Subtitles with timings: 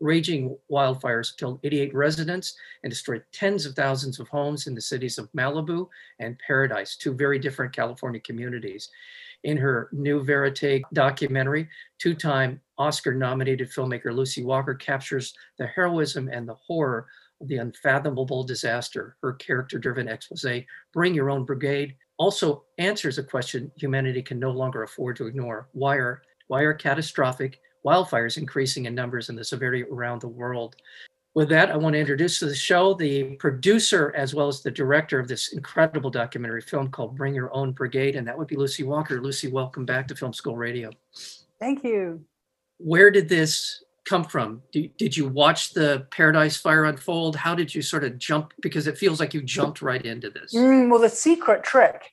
[0.00, 5.18] raging wildfires killed 88 residents and destroyed tens of thousands of homes in the cities
[5.18, 8.90] of Malibu and Paradise, two very different California communities.
[9.44, 11.68] In her new Verite documentary,
[11.98, 17.06] two time Oscar nominated filmmaker Lucy Walker captures the heroism and the horror
[17.40, 19.16] of the unfathomable disaster.
[19.22, 24.50] Her character driven expose, Bring Your Own Brigade, also answers a question humanity can no
[24.50, 25.68] longer afford to ignore.
[25.72, 30.76] Why are, why are catastrophic wildfires increasing in numbers and the severity around the world.
[31.34, 34.70] With that, I want to introduce to the show the producer as well as the
[34.70, 38.56] director of this incredible documentary film called Bring Your Own Brigade, and that would be
[38.56, 39.20] Lucy Walker.
[39.20, 40.90] Lucy, welcome back to Film School Radio.
[41.60, 42.24] Thank you.
[42.78, 44.62] Where did this come from?
[44.72, 47.36] Did, you watch the Paradise Fire unfold?
[47.36, 48.54] How did you sort of jump?
[48.62, 50.54] Because it feels like you jumped right into this.
[50.54, 52.10] Mm, well, the secret trick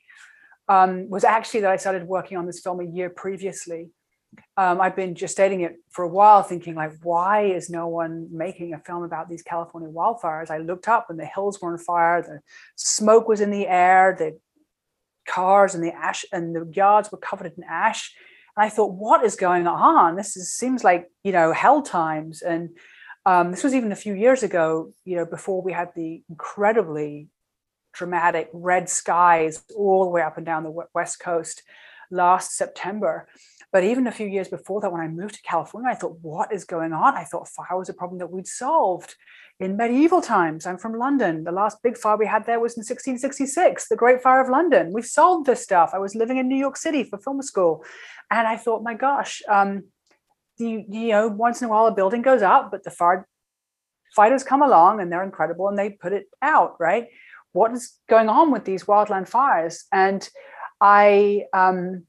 [0.67, 3.89] um, was actually that I started working on this film a year previously
[4.57, 8.73] um, I've been gestating it for a while, thinking like, why is no one making
[8.73, 10.49] a film about these California wildfires?
[10.49, 12.39] I looked up and the hills were on fire, the
[12.75, 14.37] smoke was in the air, the
[15.27, 18.13] cars and the ash and the yards were covered in ash.
[18.55, 20.15] And I thought, what is going on?
[20.15, 22.41] This is, seems like you know hell times.
[22.41, 22.69] And
[23.25, 27.29] um, this was even a few years ago, you know, before we had the incredibly
[27.93, 31.63] dramatic red skies all the way up and down the west coast
[32.11, 33.27] last September.
[33.73, 36.53] But even a few years before that, when I moved to California, I thought, what
[36.53, 37.17] is going on?
[37.17, 39.15] I thought fire was a problem that we'd solved
[39.59, 40.67] in medieval times.
[40.67, 41.43] I'm from London.
[41.43, 44.93] The last big fire we had there was in 1666, the Great Fire of London.
[44.93, 45.89] We've solved this stuff.
[45.91, 47.83] I was living in New York City for film school.
[48.29, 49.85] And I thought, my gosh, um,
[50.57, 53.27] you, you know, once in a while a building goes up, but the fire
[54.15, 57.07] fighters come along and they're incredible and they put it out, right?
[57.53, 59.85] What is going on with these wildland fires?
[59.91, 60.29] And
[60.79, 62.05] I um,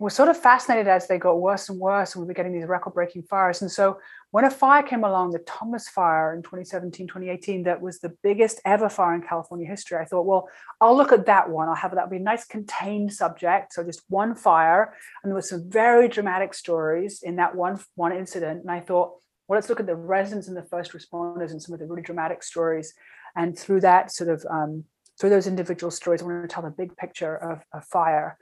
[0.00, 2.68] was sort of fascinated as they got worse and worse, and we were getting these
[2.68, 3.62] record breaking fires.
[3.62, 3.98] And so
[4.30, 8.60] when a fire came along, the Thomas Fire in 2017, 2018, that was the biggest
[8.64, 10.48] ever fire in California history, I thought, well,
[10.80, 11.68] I'll look at that one.
[11.68, 13.72] I'll have that be a nice contained subject.
[13.72, 14.94] So just one fire.
[15.22, 18.60] And there were some very dramatic stories in that one, one incident.
[18.60, 19.14] And I thought,
[19.48, 22.02] well, let's look at the residents and the first responders and some of the really
[22.02, 22.94] dramatic stories.
[23.34, 24.84] And through that sort of, um,
[25.18, 28.38] through those individual stories, I want to tell the big picture of a fire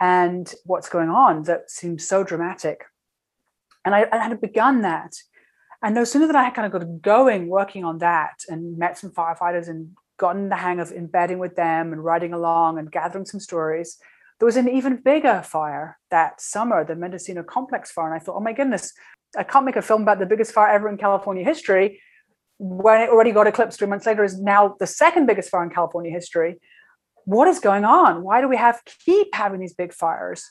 [0.00, 2.84] and what's going on that seems so dramatic.
[3.84, 5.14] And I, I had begun that.
[5.82, 8.98] And no sooner than I had kind of got going working on that and met
[8.98, 13.26] some firefighters and gotten the hang of embedding with them and riding along and gathering
[13.26, 13.98] some stories,
[14.38, 18.06] there was an even bigger fire that summer, the Mendocino Complex fire.
[18.06, 18.92] And I thought, oh my goodness,
[19.36, 22.00] I can't make a film about the biggest fire ever in California history
[22.58, 25.70] when it already got eclipsed three months later is now the second biggest fire in
[25.70, 26.58] California history
[27.26, 28.22] what is going on?
[28.22, 30.48] Why do we have keep having these big fires?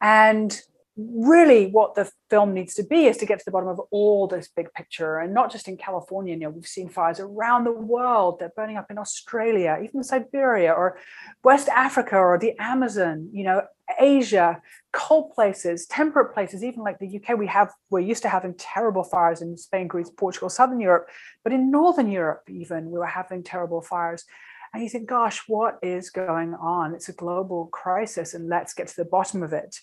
[0.00, 0.58] And
[0.98, 4.26] really what the film needs to be is to get to the bottom of all
[4.26, 7.70] this big picture and not just in california you know we've seen fires around the
[7.70, 10.98] world they're burning up in australia even siberia or
[11.44, 13.62] west africa or the amazon you know
[14.00, 14.60] asia
[14.92, 19.04] cold places temperate places even like the uk we have we're used to having terrible
[19.04, 21.08] fires in spain greece portugal southern europe
[21.44, 24.24] but in northern europe even we were having terrible fires
[24.72, 26.94] and you think, gosh, what is going on?
[26.94, 29.76] It's a global crisis, and let's get to the bottom of it.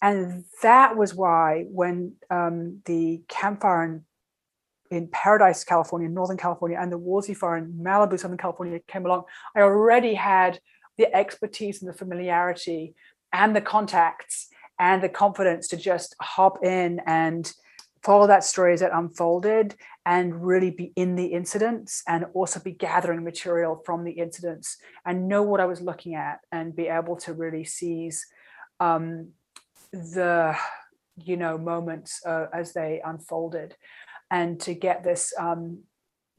[0.00, 4.04] And that was why, when um, the Camp Fire in,
[4.96, 9.24] in Paradise, California, Northern California, and the Woolsey Fire in Malibu, Southern California came along,
[9.56, 10.58] I already had
[10.98, 12.94] the expertise and the familiarity
[13.32, 17.52] and the contacts and the confidence to just hop in and
[18.02, 22.72] follow that story as it unfolded and really be in the incidents and also be
[22.72, 27.16] gathering material from the incidents and know what I was looking at and be able
[27.18, 28.26] to really seize
[28.80, 29.28] um,
[29.92, 30.56] the
[31.16, 33.76] you know moments uh, as they unfolded.
[34.30, 35.80] And to get this um,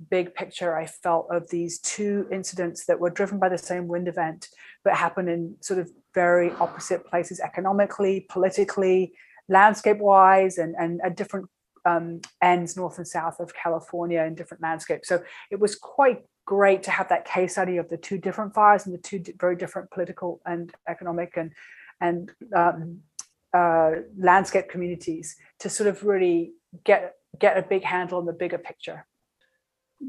[0.10, 4.08] big picture I felt of these two incidents that were driven by the same wind
[4.08, 4.50] event
[4.84, 9.14] but happened in sort of very opposite places economically politically
[9.48, 11.48] landscape wise and, and at different
[11.86, 15.08] um, ends north and south of California in different landscapes.
[15.08, 18.86] So it was quite great to have that case study of the two different fires
[18.86, 21.52] and the two very different political and economic and
[22.02, 23.00] and um,
[23.54, 26.54] uh, landscape communities to sort of really
[26.84, 29.06] get get a big handle on the bigger picture.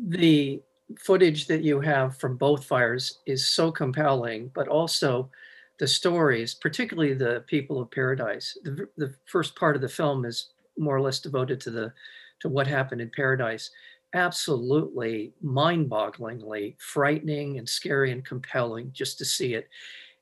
[0.09, 0.63] The
[0.99, 5.31] footage that you have from both fires is so compelling, but also
[5.79, 8.57] the stories, particularly the people of paradise.
[8.65, 11.93] The, the first part of the film is more or less devoted to the
[12.41, 13.71] to what happened in paradise.
[14.15, 19.69] Absolutely mind-bogglingly frightening and scary and compelling just to see it.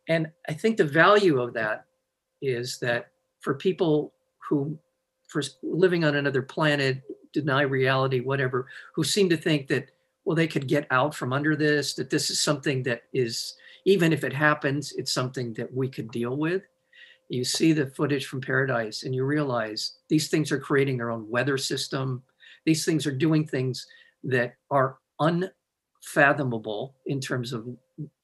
[0.09, 1.87] And I think the value of that
[2.41, 3.11] is that
[3.41, 4.13] for people
[4.49, 4.79] who
[5.29, 7.03] for living on another planet,
[7.33, 9.89] deny reality, whatever, who seem to think that
[10.25, 13.55] well they could get out from under this, that this is something that is
[13.85, 16.63] even if it happens, it's something that we could deal with.
[17.33, 21.27] You see the footage from Paradise and you realize these things are creating their own
[21.31, 22.23] weather system.
[22.67, 23.87] These things are doing things
[24.25, 27.67] that are unfathomable in terms of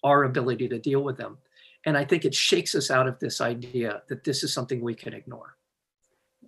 [0.05, 1.39] our ability to deal with them.
[1.87, 4.95] And I think it shakes us out of this idea that this is something we
[4.95, 5.57] can ignore.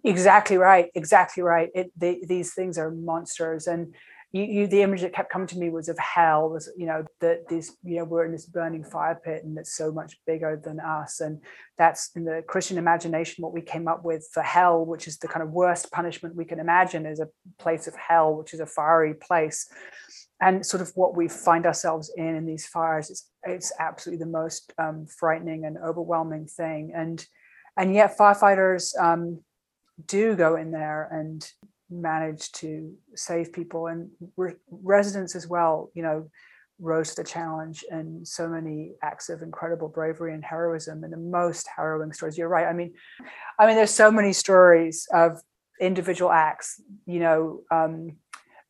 [0.05, 0.91] Exactly right.
[0.95, 1.71] Exactly right.
[1.75, 3.69] It, they, these things are monsters.
[3.69, 3.95] And
[4.33, 7.05] you, you, the image that kept coming to me was of hell was you know
[7.21, 10.61] that this you know we're in this burning fire pit and it's so much bigger
[10.63, 11.21] than us.
[11.21, 11.41] And
[11.79, 15.29] that's in the christian imagination what we came up with for hell which is the
[15.29, 17.29] kind of worst punishment we can imagine is a
[17.59, 19.69] place of hell which is a fiery place.
[20.41, 24.31] And sort of what we find ourselves in in these fires it's it's absolutely the
[24.31, 26.93] most um, frightening and overwhelming thing.
[26.95, 27.25] And
[27.77, 29.41] and yet firefighters um,
[30.07, 31.49] do go in there and
[31.91, 36.29] managed to save people and re- residents as well you know
[36.79, 41.19] rose to the challenge and so many acts of incredible bravery and heroism and the
[41.19, 42.39] most harrowing stories.
[42.39, 42.67] You're right.
[42.67, 42.95] I mean
[43.59, 45.41] i mean there's so many stories of
[45.81, 48.17] individual acts you know um,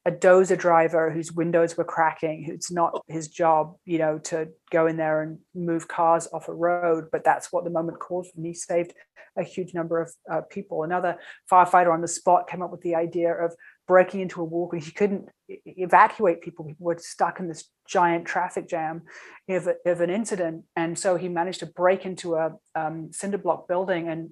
[0.07, 4.87] a dozer driver whose windows were cracking who's not his job you know to go
[4.87, 8.33] in there and move cars off a road but that's what the moment called for
[8.37, 8.95] and he saved
[9.37, 10.83] a huge number of uh, people.
[10.83, 11.17] Another
[11.51, 13.55] firefighter on the spot came up with the idea of
[13.87, 18.69] breaking into a walk he couldn't evacuate people people were stuck in this giant traffic
[18.69, 19.03] jam
[19.49, 20.65] of, of an incident.
[20.77, 24.31] And so he managed to break into a um, cinder block building and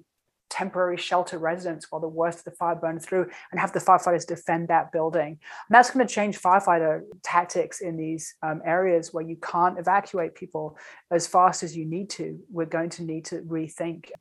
[0.49, 4.25] temporary shelter residents while the worst of the fire burned through and have the firefighters
[4.25, 5.27] defend that building.
[5.27, 10.35] And that's going to change firefighter tactics in these um, areas where you can't evacuate
[10.35, 10.77] people
[11.11, 12.39] as fast as you need to.
[12.51, 14.11] We're going to need to rethink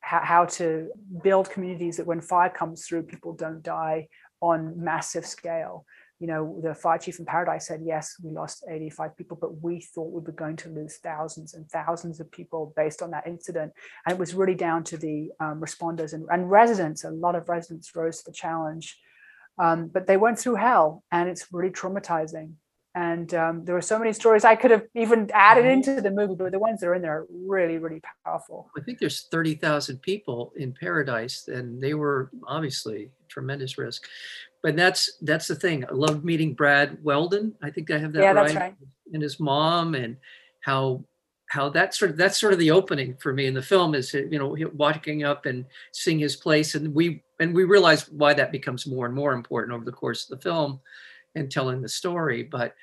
[0.00, 0.88] how, how to
[1.22, 4.08] build communities that when fire comes through, people don't die
[4.40, 5.84] on massive scale
[6.20, 9.80] you know, the fire chief in Paradise said, yes, we lost 85 people, but we
[9.80, 13.72] thought we were going to lose thousands and thousands of people based on that incident.
[14.04, 17.04] And it was really down to the um, responders and, and, residents.
[17.04, 18.98] A lot of residents rose to the challenge,
[19.58, 22.54] um, but they went through hell and it's really traumatizing.
[22.94, 25.72] And um, there were so many stories I could have even added mm-hmm.
[25.74, 28.70] into the movie, but the ones that are in there are really, really powerful.
[28.76, 34.08] I think there's 30,000 people in Paradise, and they were obviously tremendous risk
[34.62, 35.84] but that's that's the thing.
[35.84, 37.54] I love meeting Brad Weldon.
[37.62, 38.46] I think I have that yeah, right.
[38.48, 38.74] That's right.
[39.12, 40.16] And his mom and
[40.60, 41.04] how
[41.48, 44.12] how that sort of that's sort of the opening for me in the film is
[44.12, 48.52] you know walking up and seeing his place and we and we realize why that
[48.52, 50.78] becomes more and more important over the course of the film
[51.34, 52.74] and telling the story but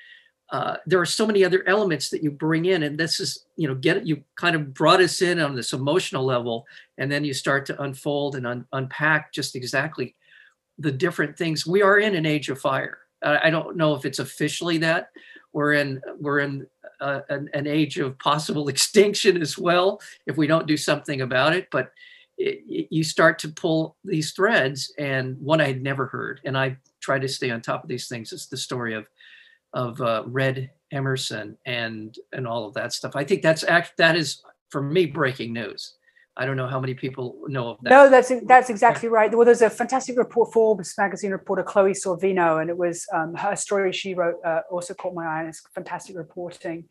[0.52, 3.68] uh, there are so many other elements that you bring in and this is you
[3.68, 6.66] know get you kind of brought us in on this emotional level
[6.98, 10.15] and then you start to unfold and un- unpack just exactly
[10.78, 11.66] the different things.
[11.66, 12.98] We are in an age of fire.
[13.22, 15.08] I don't know if it's officially that.
[15.52, 16.66] We're in we're in
[17.00, 21.54] uh, an, an, age of possible extinction as well if we don't do something about
[21.54, 21.68] it.
[21.70, 21.92] But
[22.38, 26.58] it, it, you start to pull these threads, and one I had never heard, and
[26.58, 28.32] I try to stay on top of these things.
[28.32, 29.08] It's the story of
[29.72, 33.16] of uh, Red Emmerson and and all of that stuff.
[33.16, 35.94] I think that's act that is for me breaking news.
[36.38, 37.90] I don't know how many people know of that.
[37.90, 39.34] No, that's that's exactly right.
[39.34, 43.56] Well, there's a fantastic report, Forbes magazine reporter Chloe Sorvino, and it was um, her
[43.56, 45.40] story she wrote uh, also caught my eye.
[45.40, 46.84] And it's fantastic reporting.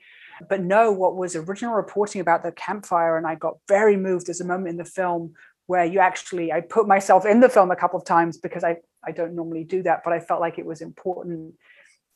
[0.50, 4.28] But no, what was original reporting about the Camp Fire, and I got very moved.
[4.28, 5.34] There's a moment in the film
[5.68, 8.78] where you actually, I put myself in the film a couple of times because I
[9.06, 11.54] I don't normally do that, but I felt like it was important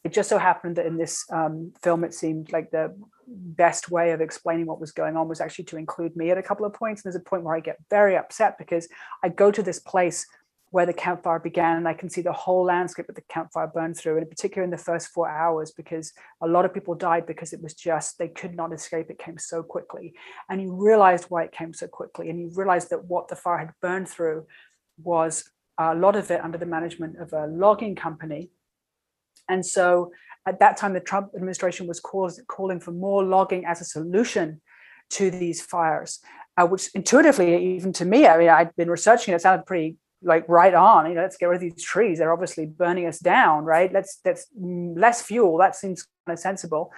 [0.03, 2.96] it just so happened that in this um, film, it seemed like the
[3.27, 6.44] best way of explaining what was going on was actually to include me at a
[6.44, 7.03] couple of points.
[7.03, 8.88] And there's a point where I get very upset because
[9.24, 10.25] I go to this place
[10.72, 13.51] where the Camp Fire began and I can see the whole landscape that the Camp
[13.51, 16.74] Fire burned through, and in particular in the first four hours, because a lot of
[16.74, 19.10] people died because it was just, they could not escape.
[19.10, 20.13] It came so quickly.
[20.48, 22.29] And you realized why it came so quickly.
[22.29, 24.46] And you realized that what the fire had burned through
[25.01, 28.51] was a lot of it under the management of a logging company
[29.50, 30.12] and so
[30.46, 34.62] at that time, the Trump administration was calling for more logging as a solution
[35.12, 36.20] to these fires,
[36.58, 39.98] uh, which intuitively, even to me, I mean, I'd been researching it, it sounded pretty
[40.22, 41.08] like right on.
[41.08, 42.20] You know, let's get rid of these trees.
[42.20, 43.91] They're obviously burning us down, right?
[43.91, 45.58] Let's mm, less fuel.
[45.58, 46.91] That seems kind of sensible.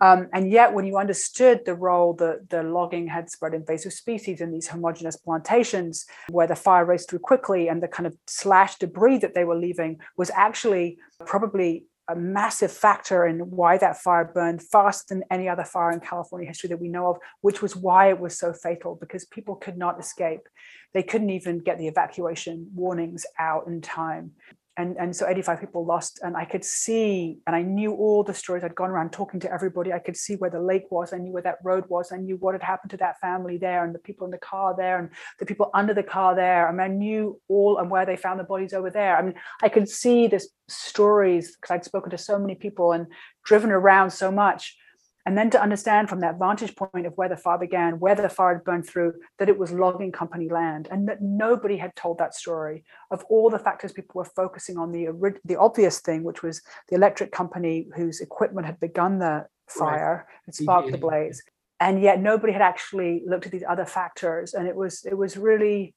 [0.00, 4.40] Um, and yet, when you understood the role that the logging had spread invasive species
[4.40, 8.76] in these homogenous plantations, where the fire raced through quickly and the kind of slash
[8.78, 14.24] debris that they were leaving was actually probably a massive factor in why that fire
[14.24, 17.76] burned faster than any other fire in California history that we know of, which was
[17.76, 20.48] why it was so fatal because people could not escape.
[20.94, 24.32] They couldn't even get the evacuation warnings out in time
[24.78, 28.32] and and so 85 people lost and i could see and i knew all the
[28.32, 29.92] stories i'd gone around talking to everybody.
[29.92, 32.36] I could see where the lake was i knew where that road was i knew
[32.36, 35.10] what had happened to that family there and the people in the car there and
[35.38, 36.68] the people under the car there.
[36.68, 39.16] I mean i knew all and where they found the bodies over there.
[39.16, 43.06] I mean i could see this stories because i'd spoken to so many people and
[43.44, 44.76] driven around so much
[45.24, 48.28] and then to understand from that vantage point of where the fire began, where the
[48.28, 52.18] fire had burned through, that it was logging company land, and that nobody had told
[52.18, 55.08] that story of all the factors people were focusing on the
[55.44, 60.36] the obvious thing, which was the electric company whose equipment had begun the fire right.
[60.46, 61.42] and sparked the blaze,
[61.78, 65.36] and yet nobody had actually looked at these other factors, and it was it was
[65.36, 65.94] really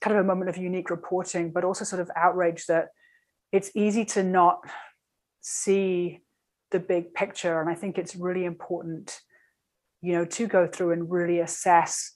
[0.00, 2.88] kind of a moment of unique reporting, but also sort of outrage that
[3.52, 4.60] it's easy to not
[5.40, 6.20] see
[6.70, 7.60] the big picture.
[7.60, 9.20] And I think it's really important,
[10.00, 12.12] you know, to go through and really assess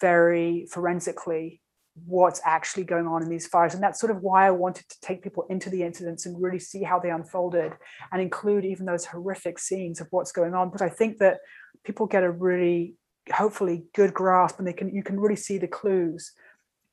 [0.00, 1.60] very forensically
[2.06, 3.74] what's actually going on in these fires.
[3.74, 6.58] And that's sort of why I wanted to take people into the incidents and really
[6.58, 7.72] see how they unfolded
[8.12, 10.68] and include even those horrific scenes of what's going on.
[10.68, 11.38] Because I think that
[11.84, 12.94] people get a really
[13.32, 16.32] hopefully good grasp and they can you can really see the clues.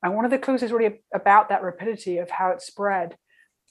[0.04, 3.16] And one of the clues is really about that rapidity of how it spread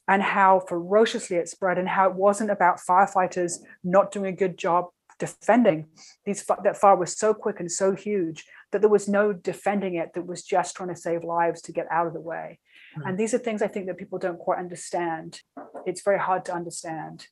[0.09, 4.59] and how ferociously it spread and how it wasn't about firefighters not doing a good
[4.59, 4.87] job
[5.19, 5.87] defending.
[6.25, 10.13] These that fire was so quick and so huge that there was no defending it
[10.15, 12.59] that was just trying to save lives to get out of the way.
[12.97, 13.09] Mm-hmm.
[13.09, 15.41] and these are things i think that people don't quite understand.
[15.87, 17.27] It's very hard to understand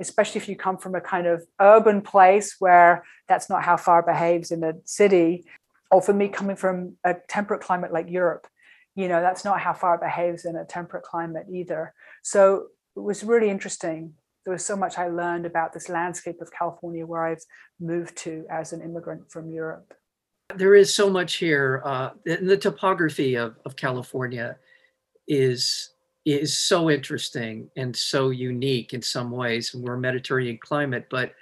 [0.00, 4.02] especially if you come from a kind of urban place where that's not how fire
[4.02, 5.44] behaves in a city.
[5.90, 8.46] Or for me coming from a temperate climate like europe
[8.98, 11.94] you know that's not how fire behaves in a temperate climate either.
[12.22, 14.14] So it was really interesting.
[14.44, 17.44] There was so much i learned about this landscape of california where i've
[17.78, 19.92] moved to as an immigrant from europe.
[20.54, 24.56] There is so much here uh, the topography of, of california
[25.26, 25.90] is
[26.24, 31.34] is so interesting and so unique in some ways And we're a mediterranean climate but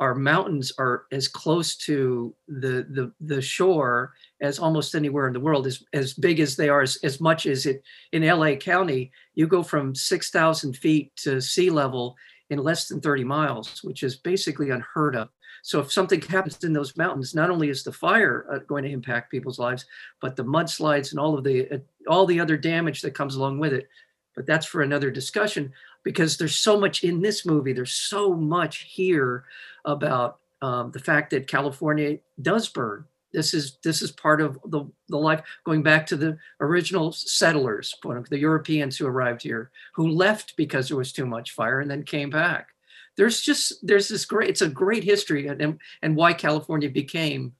[0.00, 5.40] our mountains are as close to the the, the shore as almost anywhere in the
[5.40, 9.12] world as, as big as they are as, as much as it in la county
[9.34, 12.16] you go from 6000 feet to sea level
[12.48, 15.28] in less than 30 miles which is basically unheard of.
[15.62, 18.90] So if something happens in those mountains not only is the fire uh, going to
[18.90, 19.84] impact people's lives
[20.20, 21.78] but the mudslides and all of the uh,
[22.08, 23.88] all the other damage that comes along with it.
[24.34, 27.72] But that's for another discussion because there's so much in this movie.
[27.72, 29.44] There's so much here
[29.84, 33.04] about um, the fact that California does burn.
[33.32, 37.94] This is this is part of the, the life going back to the original settlers,
[38.28, 42.02] the Europeans who arrived here, who left because there was too much fire and then
[42.02, 42.68] came back.
[43.16, 47.52] There's just there's this great it's a great history and and why California became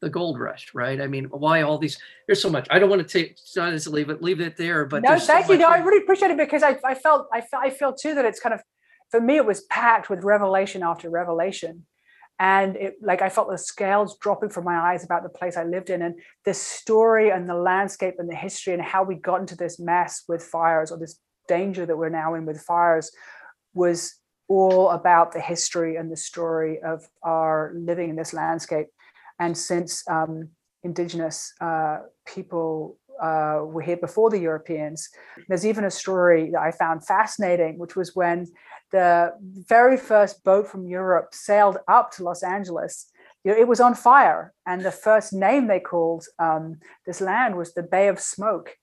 [0.00, 1.00] the gold rush, right?
[1.00, 1.98] I mean, why all these?
[2.26, 2.66] There's so much.
[2.70, 5.46] I don't want to take not to leave it leave it there, but no, thank
[5.46, 5.58] so you.
[5.58, 8.24] No, I really appreciate it because I, I felt I felt I feel too that
[8.24, 8.62] it's kind of
[9.10, 11.86] for me it was packed with revelation after revelation,
[12.38, 15.64] and it like I felt the scales dropping from my eyes about the place I
[15.64, 19.40] lived in and the story and the landscape and the history and how we got
[19.40, 23.10] into this mess with fires or this danger that we're now in with fires
[23.72, 24.14] was
[24.48, 28.86] all about the history and the story of our living in this landscape
[29.38, 30.50] and since um,
[30.82, 35.08] indigenous uh, people uh, were here before the Europeans,
[35.48, 38.46] there's even a story that I found fascinating, which was when
[38.92, 43.10] the very first boat from Europe sailed up to Los Angeles.
[43.44, 47.56] You know, it was on fire, and the first name they called um, this land
[47.56, 48.76] was the Bay of Smoke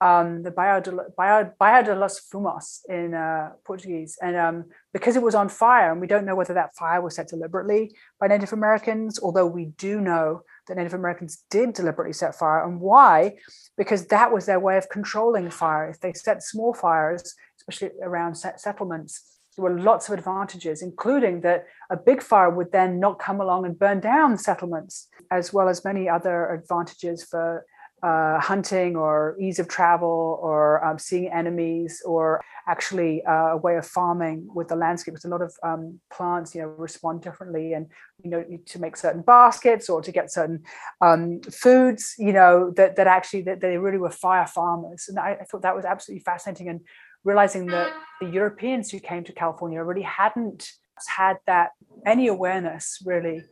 [0.00, 4.16] um, the Baía de, de los Fumos in uh, Portuguese.
[4.22, 7.16] And um, because it was on fire, and we don't know whether that fire was
[7.16, 12.34] set deliberately by Native Americans, although we do know that Native Americans did deliberately set
[12.34, 12.64] fire.
[12.64, 13.36] And why?
[13.76, 15.90] Because that was their way of controlling fire.
[15.90, 21.66] If they set small fires, especially around settlements, there were lots of advantages, including that
[21.90, 25.84] a big fire would then not come along and burn down settlements, as well as
[25.84, 27.66] many other advantages for
[28.02, 33.76] uh, hunting or ease of travel or um, seeing enemies or actually uh, a way
[33.76, 35.14] of farming with the landscape.
[35.14, 37.86] There's a lot of um, plants, you know, respond differently and,
[38.22, 40.62] you know, to make certain baskets or to get certain
[41.00, 45.06] um, foods, you know, that, that actually that they really were fire farmers.
[45.08, 46.80] And I, I thought that was absolutely fascinating and
[47.24, 50.70] realizing that the Europeans who came to California really hadn't
[51.06, 51.70] had that
[52.06, 53.42] any awareness really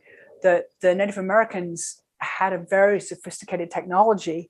[0.43, 4.49] that the Native Americans had a very sophisticated technology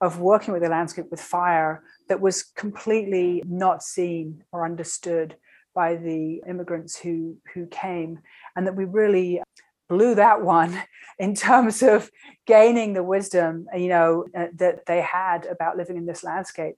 [0.00, 5.36] of working with the landscape with fire that was completely not seen or understood
[5.74, 8.18] by the immigrants who who came
[8.54, 9.40] and that we really
[9.88, 10.82] blew that one
[11.18, 12.10] in terms of
[12.46, 16.76] gaining the wisdom you know uh, that they had about living in this landscape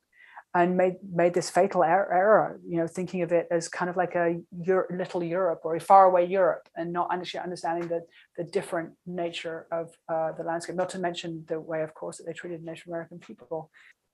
[0.57, 3.97] and made made this fatal er-, error you know thinking of it as kind of
[3.97, 8.01] like a Euro- little europe or a faraway europe and not actually understanding the
[8.39, 12.25] the different nature of uh, the landscape not to mention the way of course that
[12.27, 13.71] they treated native american people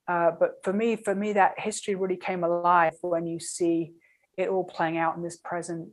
[0.08, 3.92] uh, but for me for me that history really came alive when you see
[4.36, 5.88] it all playing out in this present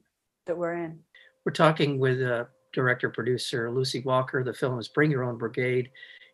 [0.47, 0.99] that we're in
[1.45, 4.43] We're talking with uh, director producer Lucy Walker.
[4.43, 5.89] The film is Bring Your Own Brigade.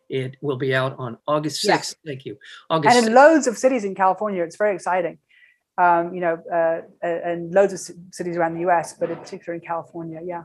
[0.08, 1.78] It will be out on August Yeah.
[1.78, 1.96] 6th.
[2.04, 2.38] Thank you.
[2.70, 3.14] August and in 6th.
[3.16, 4.42] loads of cities in California.
[4.42, 5.18] It's very exciting.
[5.78, 7.80] Um, you know, uh, and loads of
[8.14, 10.20] cities around the U.S., but in particular in California.
[10.24, 10.44] Yeah,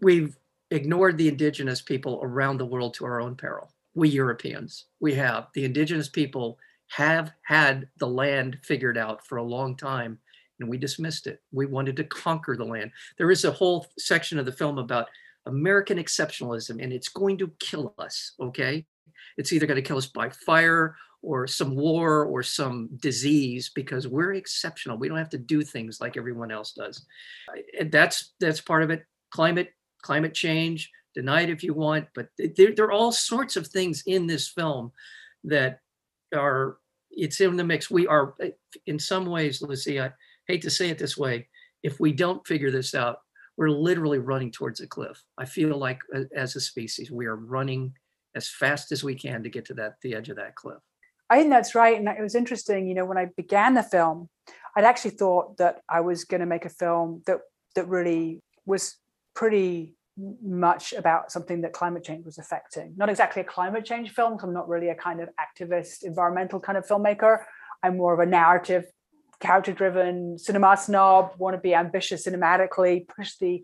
[0.00, 0.38] We've
[0.70, 3.70] ignored the indigenous people around the world to our own peril.
[3.94, 5.48] We Europeans, we have.
[5.54, 10.18] The indigenous people have had the land figured out for a long time
[10.60, 11.42] and we dismissed it.
[11.52, 12.90] We wanted to conquer the land.
[13.18, 15.08] There is a whole section of the film about
[15.46, 18.84] American exceptionalism and it's going to kill us, okay?
[19.36, 24.06] It's either going to kill us by fire or some war or some disease because
[24.06, 24.98] we're exceptional.
[24.98, 27.04] We don't have to do things like everyone else does.
[27.78, 29.04] And that's that's part of it.
[29.30, 29.72] Climate
[30.02, 34.04] climate change, deny it if you want, but there, there are all sorts of things
[34.06, 34.92] in this film
[35.44, 35.80] that
[36.34, 36.76] are
[37.10, 37.90] it's in the mix.
[37.90, 38.50] We are eh,
[38.86, 40.12] in some ways, Lucy, I
[40.46, 41.48] hate to say it this way,
[41.82, 43.20] if we don't figure this out,
[43.56, 45.22] we're literally running towards a cliff.
[45.38, 47.94] I feel like uh, as a species, we are running
[48.34, 50.78] as fast as we can to get to that the edge of that cliff.
[51.28, 51.98] I think that's right.
[51.98, 52.86] And it was interesting.
[52.86, 54.28] You know, when I began the film,
[54.76, 57.40] I'd actually thought that I was going to make a film that
[57.74, 58.96] that really was
[59.34, 59.96] pretty
[60.42, 62.94] much about something that climate change was affecting.
[62.96, 66.78] Not exactly a climate change film, I'm not really a kind of activist, environmental kind
[66.78, 67.40] of filmmaker.
[67.82, 68.86] I'm more of a narrative,
[69.40, 73.62] character driven cinema snob, want to be ambitious cinematically, push the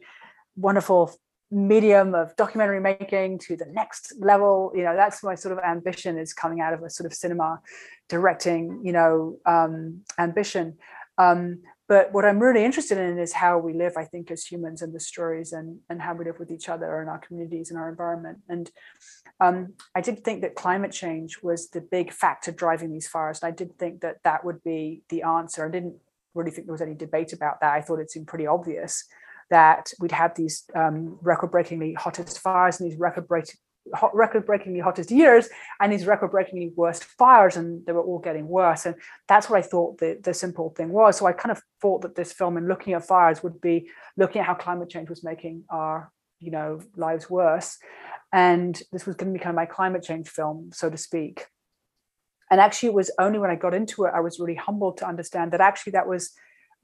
[0.56, 1.12] wonderful
[1.50, 4.72] medium of documentary making to the next level.
[4.74, 7.60] You know, that's my sort of ambition is coming out of a sort of cinema
[8.08, 10.78] directing, you know, um, ambition.
[11.18, 14.82] Um, but what I'm really interested in is how we live, I think, as humans
[14.82, 17.78] and the stories and, and how we live with each other and our communities and
[17.78, 18.38] our environment.
[18.48, 18.70] And
[19.40, 23.40] um, I did think that climate change was the big factor driving these fires.
[23.42, 25.66] And I did think that that would be the answer.
[25.66, 25.96] I didn't
[26.34, 27.72] really think there was any debate about that.
[27.74, 29.04] I thought it seemed pretty obvious
[29.50, 33.56] that we'd have these um, record-breakingly hottest fires and these record-breaking
[34.12, 35.48] record-breakingly hottest years
[35.80, 38.86] and these record-breakingly worst fires and they were all getting worse.
[38.86, 38.94] And
[39.28, 41.18] that's what i thought the, the simple thing was.
[41.18, 44.40] So i kind of thought that this film and looking at fires would be looking
[44.40, 47.78] at how climate change was making our you know lives worse.
[48.32, 51.46] And this was going to be kind of my climate change film so to speak.
[52.50, 55.08] And actually it was only when i got into it i was really humbled to
[55.08, 56.32] understand that actually that was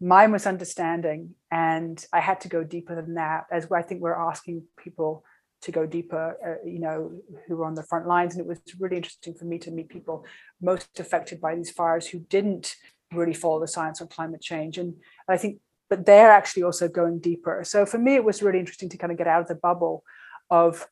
[0.01, 4.63] my misunderstanding and i had to go deeper than that as i think we're asking
[4.83, 5.25] people
[5.63, 7.13] to go deeper uh, you know
[7.47, 8.35] who were on the front lines.
[8.35, 10.25] And it was really interesting for me to meet people
[10.61, 12.77] most affected by these fires who didn't
[13.13, 14.79] really follow the science on climate change.
[14.79, 14.95] And
[15.29, 17.65] i think but they're actually also going deeper.
[17.65, 20.05] So for me it was really interesting to kind of get out of the bubble
[20.51, 20.87] of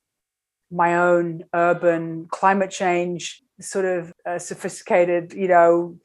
[0.70, 5.96] my own urban climate change sort of uh, sophisticated you know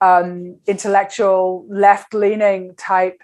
[0.00, 3.20] um, intellectual left-leaning type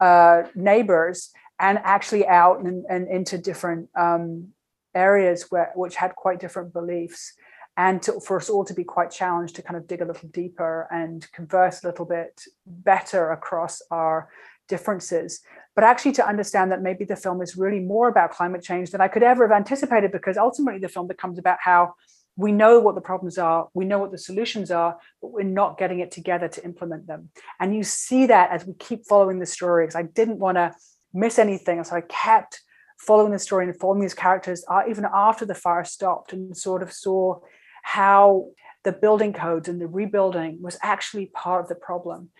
[0.00, 4.48] uh, neighbors and actually out and, and into different um,
[4.94, 7.34] areas where which had quite different beliefs.
[7.76, 10.28] And to, for us all to be quite challenged to kind of dig a little
[10.30, 14.28] deeper and converse a little bit better across our
[14.68, 15.40] differences.
[15.74, 19.00] But actually to understand that maybe the film is really more about climate change than
[19.00, 21.94] i could ever have anticipated because ultimately the film becomes about how
[22.36, 25.78] we know what the problems are we know what the solutions are but we're not
[25.78, 27.30] getting it together to implement them.
[27.58, 30.72] And you see that as we keep following the story because i didn't want to
[31.12, 31.82] miss anything.
[31.84, 32.60] So i kept
[32.98, 36.82] following the story and following these characters uh, even after the fire stopped and sort
[36.82, 37.38] of saw
[37.82, 38.46] how
[38.84, 42.30] the building codes and the rebuilding was actually part of the problem.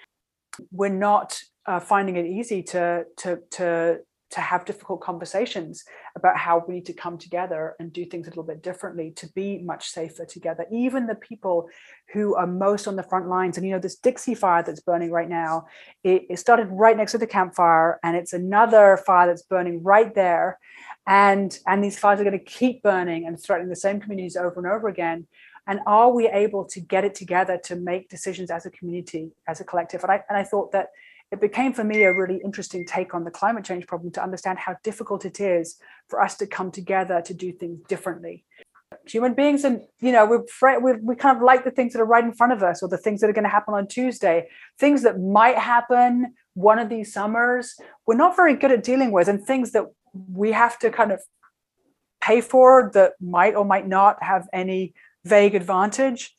[0.70, 4.00] We're not uh, finding it easy to to to
[4.30, 5.84] to have difficult conversations
[6.16, 9.28] about how we need to come together and do things a little bit differently to
[9.32, 10.66] be much safer together.
[10.70, 11.68] Even the people
[12.12, 15.10] who are most on the front lines, and you know, this Dixie fire that's burning
[15.10, 15.66] right now,
[16.04, 19.82] it, it started right next to the Camp Fire, and it's another fire that's burning
[19.82, 20.58] right there.
[21.06, 24.60] And, and these fires are going to keep burning and threatening the same communities over
[24.60, 25.26] and over again.
[25.66, 29.60] And are we able to get it together to make decisions as a community, as
[29.60, 30.02] a collective?
[30.02, 30.88] And I, and I thought that
[31.32, 34.58] it became for me a really interesting take on the climate change problem to understand
[34.58, 35.76] how difficult it is
[36.08, 38.44] for us to come together to do things differently.
[39.06, 42.06] Human beings and you know we're we, we kind of like the things that are
[42.06, 44.48] right in front of us or the things that are going to happen on tuesday.
[44.78, 49.28] Things that might happen one of these summers we're not very good at dealing with
[49.28, 49.84] and things that
[50.32, 51.20] we have to kind of
[52.20, 54.92] pay for that might or might not have any
[55.24, 56.36] vague advantage.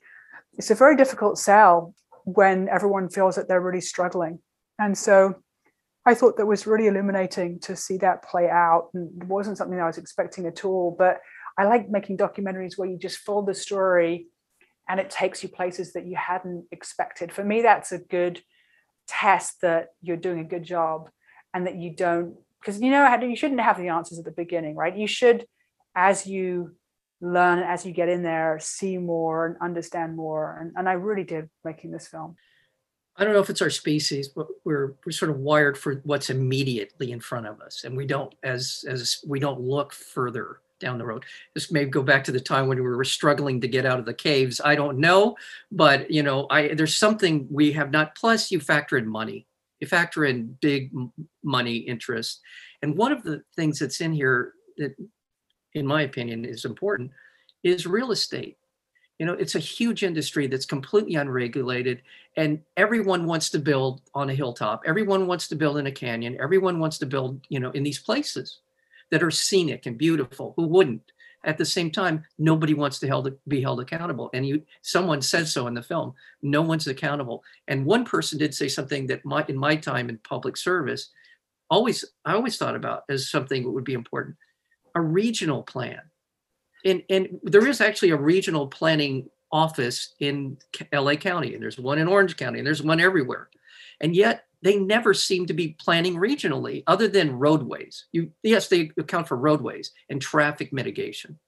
[0.58, 4.40] It's a very difficult sell when everyone feels that they're really struggling
[4.82, 5.36] and so
[6.06, 8.90] I thought that was really illuminating to see that play out.
[8.94, 10.96] And it wasn't something I was expecting at all.
[10.98, 11.20] But
[11.58, 14.26] I like making documentaries where you just follow the story
[14.90, 17.32] and it takes you places that you hadn't expected.
[17.32, 18.42] For me, that's a good
[19.08, 21.10] test that you're doing a good job
[21.54, 24.76] and that you don't, because you know, you shouldn't have the answers at the beginning,
[24.76, 24.98] right?
[24.98, 25.46] You should,
[25.96, 26.76] as you
[27.22, 30.58] learn, as you get in there, see more and understand more.
[30.60, 32.36] And, and I really did making this film.
[33.18, 36.30] I don't know if it's our species, but we're we're sort of wired for what's
[36.30, 40.98] immediately in front of us, and we don't as as we don't look further down
[40.98, 41.24] the road.
[41.54, 44.06] This may go back to the time when we were struggling to get out of
[44.06, 44.60] the caves.
[44.64, 45.36] I don't know,
[45.72, 48.16] but you know, I there's something we have not.
[48.16, 49.46] Plus, you factor in money.
[49.80, 50.92] You factor in big
[51.44, 52.42] money interest,
[52.82, 54.96] and one of the things that's in here that,
[55.74, 57.12] in my opinion, is important
[57.64, 58.58] is real estate.
[59.22, 62.02] You know, it's a huge industry that's completely unregulated,
[62.38, 64.82] and everyone wants to build on a hilltop.
[64.84, 66.40] Everyone wants to build in a canyon.
[66.42, 68.62] Everyone wants to build, you know, in these places
[69.12, 70.56] that are scenic and beautiful.
[70.58, 71.04] Who wouldn't?
[71.44, 74.32] At the same time, nobody wants to held, be held accountable.
[74.34, 76.16] And you, someone says so in the film.
[76.42, 77.44] No one's accountable.
[77.68, 81.12] And one person did say something that my, in my time in public service,
[81.70, 84.38] always I always thought about as something that would be important.
[84.96, 86.02] A regional plan.
[86.86, 90.58] And, and there is actually a regional planning office in
[90.94, 93.50] LA County, and there's one in Orange County, and there's one everywhere.
[94.00, 98.06] And yet they never seem to be planning regionally other than roadways.
[98.12, 101.40] You yes, they account for roadways and traffic mitigation.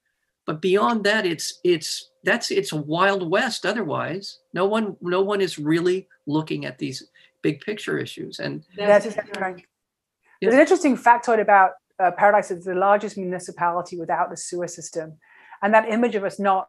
[0.45, 4.39] But beyond that, it's it's that's it's a wild west otherwise.
[4.53, 7.07] No one no one is really looking at these
[7.41, 8.39] big picture issues.
[8.39, 9.65] And that's exactly right.
[10.41, 15.17] There's an interesting factoid about uh, Paradise is the largest municipality without a sewer system.
[15.61, 16.67] And that image of us not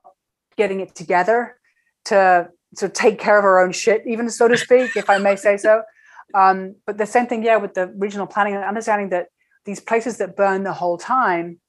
[0.57, 1.59] getting it together
[2.07, 5.37] to to take care of our own shit, even so to speak, if I may
[5.37, 5.83] say so,
[6.35, 9.29] um, but the same thing, yeah, with the regional planning and understanding that
[9.65, 11.61] these places that burn the whole time,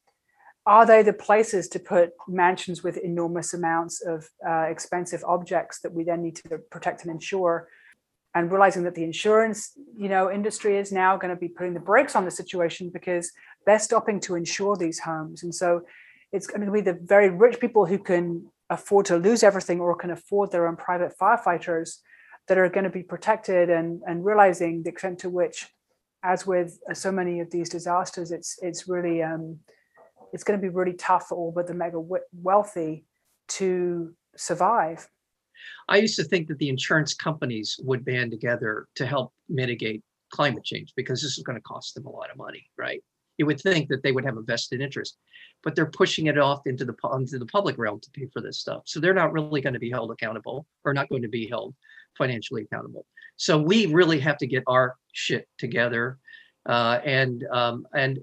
[0.65, 5.93] are they the places to put mansions with enormous amounts of uh, expensive objects that
[5.93, 7.67] we then need to protect and insure?
[8.35, 11.79] And realizing that the insurance, you know, industry is now going to be putting the
[11.79, 13.31] brakes on the situation because
[13.65, 15.81] they're stopping to insure these homes, and so
[16.31, 19.95] it's going to be the very rich people who can afford to lose everything or
[19.95, 21.99] can afford their own private firefighters
[22.47, 25.67] that are going to be protected and, and realizing the extent to which,
[26.23, 29.59] as with so many of these disasters, it's it's really um,
[30.33, 31.99] it's going to be really tough for all but the mega
[32.33, 33.05] wealthy
[33.47, 35.07] to survive.
[35.87, 40.63] I used to think that the insurance companies would band together to help mitigate climate
[40.63, 43.03] change because this is going to cost them a lot of money, right?
[43.37, 45.17] You would think that they would have a vested interest,
[45.63, 48.59] but they're pushing it off into the into the public realm to pay for this
[48.59, 48.83] stuff.
[48.85, 51.75] So they're not really going to be held accountable or not going to be held
[52.17, 53.05] financially accountable.
[53.37, 56.17] So we really have to get our shit together.
[56.65, 58.19] Uh, and um, and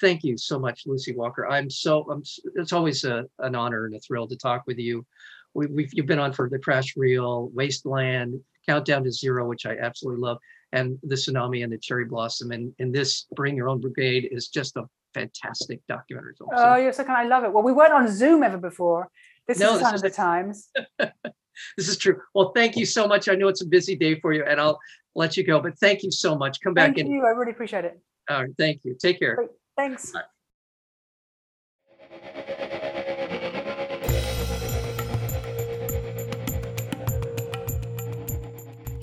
[0.00, 1.46] thank you so much, Lucy Walker.
[1.48, 2.22] I'm so I'm,
[2.56, 5.06] it's always a, an honor and a thrill to talk with you.
[5.56, 8.38] We, we've you've been on for the Crash Reel, Waste Land,
[8.68, 10.38] Countdown to Zero, which I absolutely love,
[10.72, 12.52] and the Tsunami and the Cherry Blossom.
[12.52, 16.34] And and this Bring Your Own Brigade is just a fantastic documentary.
[16.40, 16.54] Also.
[16.54, 17.18] Oh, you're so kind.
[17.18, 17.52] I love it.
[17.52, 19.08] Well, we weren't on Zoom ever before.
[19.48, 20.68] This no, is one of the times.
[20.98, 22.20] this is true.
[22.34, 23.28] Well, thank you so much.
[23.28, 24.78] I know it's a busy day for you, and I'll
[25.14, 25.60] let you go.
[25.60, 26.60] But thank you so much.
[26.60, 27.10] Come back thank in.
[27.10, 27.24] you.
[27.24, 27.98] I really appreciate it.
[28.28, 28.50] All right.
[28.58, 28.94] Thank you.
[29.00, 29.36] Take care.
[29.36, 29.50] Great.
[29.76, 30.12] Thanks.